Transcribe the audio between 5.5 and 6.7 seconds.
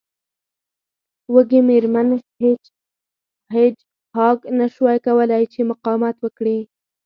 چې مقاومت وکړي